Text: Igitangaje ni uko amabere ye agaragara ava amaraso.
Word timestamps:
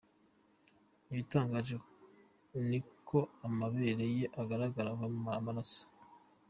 Igitangaje 1.09 1.75
ni 2.67 2.79
uko 2.93 3.17
amabere 3.47 4.03
ye 4.17 4.25
agaragara 4.41 4.89
ava 4.93 5.07
amaraso. 5.39 5.83